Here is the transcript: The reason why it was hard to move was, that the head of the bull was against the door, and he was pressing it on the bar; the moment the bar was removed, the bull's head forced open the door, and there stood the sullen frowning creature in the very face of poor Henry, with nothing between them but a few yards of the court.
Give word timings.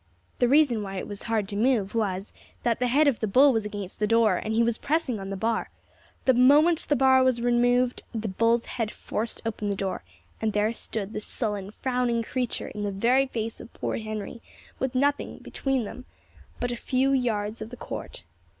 The 0.39 0.47
reason 0.47 0.81
why 0.81 0.95
it 0.97 1.07
was 1.07 1.21
hard 1.21 1.47
to 1.49 1.55
move 1.55 1.93
was, 1.93 2.33
that 2.63 2.79
the 2.79 2.87
head 2.87 3.07
of 3.07 3.19
the 3.19 3.27
bull 3.27 3.53
was 3.53 3.65
against 3.65 3.99
the 3.99 4.07
door, 4.07 4.37
and 4.37 4.51
he 4.51 4.63
was 4.63 4.79
pressing 4.79 5.17
it 5.17 5.19
on 5.19 5.29
the 5.29 5.37
bar; 5.37 5.69
the 6.25 6.33
moment 6.33 6.87
the 6.89 6.95
bar 6.95 7.23
was 7.23 7.39
removed, 7.39 8.01
the 8.11 8.27
bull's 8.27 8.65
head 8.65 8.89
forced 8.89 9.43
open 9.45 9.69
the 9.69 9.75
door, 9.75 10.03
and 10.41 10.53
there 10.53 10.73
stood 10.73 11.13
the 11.13 11.21
sullen 11.21 11.69
frowning 11.69 12.23
creature 12.23 12.69
in 12.69 12.81
the 12.81 12.89
very 12.91 13.27
face 13.27 13.59
of 13.59 13.71
poor 13.75 13.97
Henry, 13.97 14.41
with 14.79 14.95
nothing 14.95 15.37
between 15.37 15.83
them 15.83 16.05
but 16.59 16.71
a 16.71 16.75
few 16.75 17.11
yards 17.11 17.61
of 17.61 17.69
the 17.69 17.77
court. 17.77 18.23